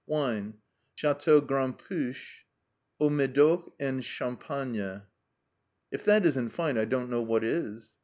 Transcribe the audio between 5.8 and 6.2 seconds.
If